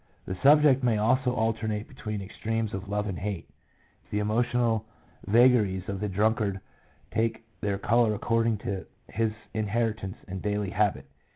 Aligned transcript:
The 0.25 0.33
subject 0.41 0.83
may 0.83 0.97
also 0.97 1.31
alternate 1.31 1.87
between 1.87 2.23
extremes 2.23 2.73
of 2.73 2.89
love 2.89 3.05
and 3.05 3.19
hate." 3.19 3.47
The 4.09 4.17
emotional 4.17 4.83
vagaries 5.27 5.87
of 5.87 5.99
the 5.99 6.09
drunkard 6.09 6.59
take 7.11 7.43
their 7.61 7.77
colour 7.77 8.15
according 8.15 8.57
to 8.65 8.87
his 9.09 9.31
inheritance 9.53 10.17
and 10.27 10.41
daily 10.41 10.71
habit. 10.71 11.05